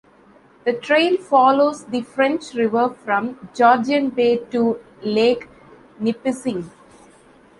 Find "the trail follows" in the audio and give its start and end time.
0.65-1.85